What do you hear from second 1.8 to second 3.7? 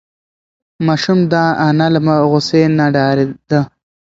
له غوسې نه ډارېده.